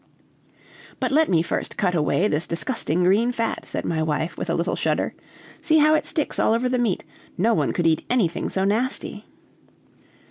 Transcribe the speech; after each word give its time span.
"But 0.99 1.11
let 1.11 1.29
me 1.29 1.43
first 1.43 1.77
cut 1.77 1.93
away 1.93 2.27
this 2.27 2.47
disgusting 2.47 3.03
green 3.03 3.31
fat," 3.31 3.69
said 3.69 3.85
my 3.85 4.01
wife, 4.01 4.35
with 4.35 4.49
a 4.49 4.55
little 4.55 4.75
shudder. 4.75 5.13
"See 5.61 5.77
how 5.77 5.93
it 5.93 6.07
sticks 6.07 6.39
all 6.39 6.55
over 6.55 6.67
the 6.67 6.79
meat. 6.79 7.03
No 7.37 7.53
one 7.53 7.71
could 7.71 7.85
eat 7.85 8.03
anything 8.09 8.49
so 8.49 8.63
nasty." 8.63 9.27